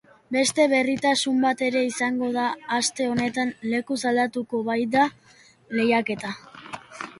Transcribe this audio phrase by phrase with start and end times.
[0.35, 2.47] Beste berritasun bat ere izango da
[2.79, 5.07] aste honetan, lekuz aldatuko baita
[5.79, 6.37] lehiaketa.